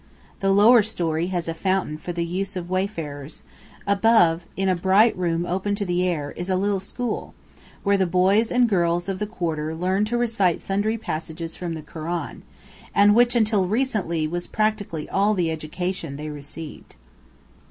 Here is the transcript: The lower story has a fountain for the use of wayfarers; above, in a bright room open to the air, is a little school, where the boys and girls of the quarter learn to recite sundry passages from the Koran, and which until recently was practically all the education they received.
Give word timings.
The 0.39 0.49
lower 0.49 0.81
story 0.81 1.27
has 1.27 1.47
a 1.47 1.53
fountain 1.53 1.95
for 1.95 2.11
the 2.11 2.25
use 2.25 2.55
of 2.55 2.71
wayfarers; 2.71 3.43
above, 3.85 4.47
in 4.57 4.67
a 4.67 4.75
bright 4.75 5.15
room 5.15 5.45
open 5.45 5.75
to 5.75 5.85
the 5.85 6.03
air, 6.07 6.31
is 6.31 6.49
a 6.49 6.55
little 6.55 6.79
school, 6.79 7.35
where 7.83 7.97
the 7.99 8.07
boys 8.07 8.51
and 8.51 8.67
girls 8.67 9.07
of 9.07 9.19
the 9.19 9.27
quarter 9.27 9.75
learn 9.75 10.05
to 10.05 10.17
recite 10.17 10.59
sundry 10.59 10.97
passages 10.97 11.55
from 11.55 11.75
the 11.75 11.83
Koran, 11.83 12.41
and 12.95 13.13
which 13.13 13.35
until 13.35 13.67
recently 13.67 14.27
was 14.27 14.47
practically 14.47 15.07
all 15.07 15.35
the 15.35 15.51
education 15.51 16.15
they 16.15 16.29
received. 16.31 16.95